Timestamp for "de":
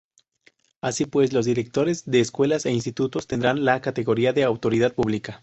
2.05-2.21, 4.33-4.43